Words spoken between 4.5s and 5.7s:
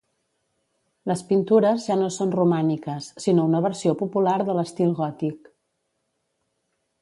l'estil gòtic.